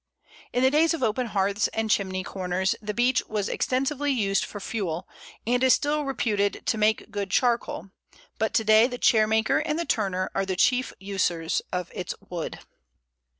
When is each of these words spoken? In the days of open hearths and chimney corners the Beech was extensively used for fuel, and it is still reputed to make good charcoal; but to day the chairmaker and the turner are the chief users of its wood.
In 0.51 0.63
the 0.63 0.71
days 0.71 0.95
of 0.95 1.03
open 1.03 1.27
hearths 1.27 1.67
and 1.75 1.87
chimney 1.87 2.23
corners 2.23 2.73
the 2.81 2.91
Beech 2.91 3.21
was 3.27 3.47
extensively 3.47 4.11
used 4.11 4.43
for 4.45 4.59
fuel, 4.59 5.07
and 5.45 5.63
it 5.63 5.67
is 5.67 5.73
still 5.73 6.05
reputed 6.05 6.63
to 6.65 6.77
make 6.79 7.11
good 7.11 7.29
charcoal; 7.29 7.91
but 8.39 8.51
to 8.55 8.63
day 8.63 8.87
the 8.87 8.97
chairmaker 8.97 9.59
and 9.63 9.77
the 9.77 9.85
turner 9.85 10.31
are 10.33 10.43
the 10.43 10.55
chief 10.55 10.91
users 10.99 11.61
of 11.71 11.91
its 11.93 12.15
wood. 12.31 12.57